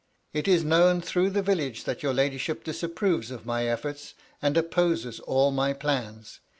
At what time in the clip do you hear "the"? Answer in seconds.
1.29-1.43